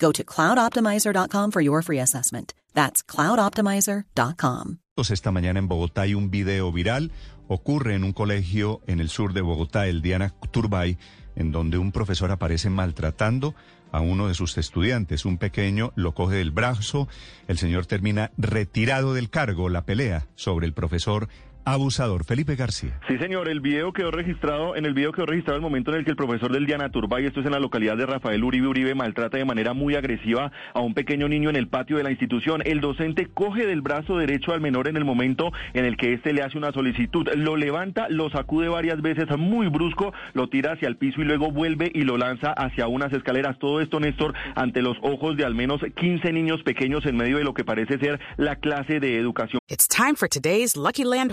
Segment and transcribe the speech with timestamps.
[0.00, 2.54] Go to cloudoptimizer.com for your free assessment.
[2.74, 4.78] That's cloudoptimizer.com.
[4.96, 7.10] Esta mañana en Bogotá hay un video viral.
[7.48, 10.98] Ocurre en un colegio en el sur de Bogotá, el Diana Turbay,
[11.36, 13.54] en donde un profesor aparece maltratando
[13.92, 15.24] a uno de sus estudiantes.
[15.24, 17.08] Un pequeño lo coge del brazo.
[17.48, 19.68] El señor termina retirado del cargo.
[19.68, 21.28] La pelea sobre el profesor
[21.64, 22.24] abusador.
[22.24, 22.98] Felipe García.
[23.08, 26.04] Sí, señor, el video quedó registrado, en el video quedó registrado el momento en el
[26.04, 28.94] que el profesor del Diana Turbay, esto es en la localidad de Rafael Uribe Uribe,
[28.94, 32.62] maltrata de manera muy agresiva a un pequeño niño en el patio de la institución.
[32.64, 36.32] El docente coge del brazo derecho al menor en el momento en el que éste
[36.32, 37.28] le hace una solicitud.
[37.36, 41.50] Lo levanta, lo sacude varias veces, muy brusco, lo tira hacia el piso y luego
[41.50, 43.58] vuelve y lo lanza hacia unas escaleras.
[43.58, 47.44] Todo esto, Néstor, ante los ojos de al menos 15 niños pequeños en medio de
[47.44, 49.60] lo que parece ser la clase de educación.
[49.68, 51.32] It's time for today's Lucky Land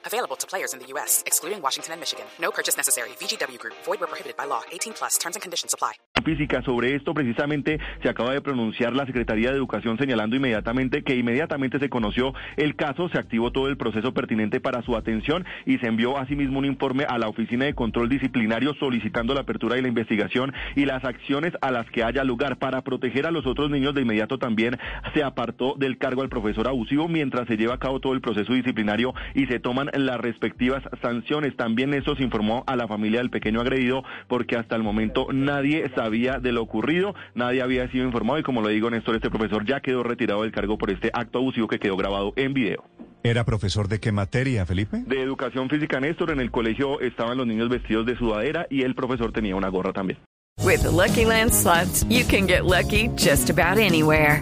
[0.05, 2.25] Available to players in the U.S., excluding Washington and Michigan.
[2.39, 3.09] No purchase necessary.
[3.19, 3.75] VGW Group.
[3.85, 4.61] Void where prohibited by law.
[4.71, 5.17] 18 plus.
[5.17, 5.93] Terms and conditions apply.
[6.23, 6.61] Física.
[6.61, 11.79] Sobre esto precisamente se acaba de pronunciar la Secretaría de Educación señalando inmediatamente que inmediatamente
[11.79, 15.87] se conoció el caso, se activó todo el proceso pertinente para su atención y se
[15.87, 19.87] envió asimismo un informe a la Oficina de Control Disciplinario solicitando la apertura de la
[19.87, 23.95] investigación y las acciones a las que haya lugar para proteger a los otros niños.
[23.95, 24.77] De inmediato también
[25.13, 28.53] se apartó del cargo al profesor abusivo mientras se lleva a cabo todo el proceso
[28.53, 31.55] disciplinario y se toman las respectivas sanciones.
[31.55, 35.89] También eso se informó a la familia del pequeño agredido porque hasta el momento nadie
[35.95, 39.65] sabía de lo ocurrido, nadie había sido informado y como lo digo Néstor, este profesor
[39.65, 42.83] ya quedó retirado del cargo por este acto abusivo que quedó grabado en video.
[43.23, 45.03] ¿Era profesor de qué materia, Felipe?
[45.05, 46.31] De educación física, Néstor.
[46.31, 49.93] En el colegio estaban los niños vestidos de sudadera y el profesor tenía una gorra
[49.93, 50.19] también.
[50.63, 54.41] With the Lucky Land slots, you can get lucky just about anywhere.